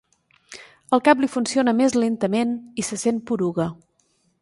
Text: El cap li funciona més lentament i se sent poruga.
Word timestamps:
El 0.97 1.03
cap 1.09 1.21
li 1.25 1.29
funciona 1.35 1.75
més 1.83 1.99
lentament 2.01 2.57
i 2.83 2.87
se 2.91 3.01
sent 3.07 3.25
poruga. 3.33 3.73